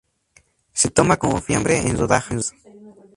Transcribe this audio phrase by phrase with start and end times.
[0.73, 2.55] Se toma como fiambre en rodajas.